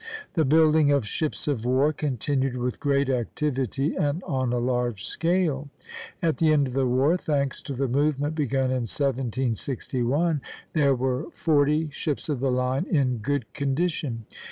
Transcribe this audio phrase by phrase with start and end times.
[0.33, 5.69] The building of ships of war continued with great activity and on a large scale.
[6.23, 10.41] At the end of the war, thanks to the movement begun in 1761,
[10.73, 14.25] there were forty ships of the line in good condition.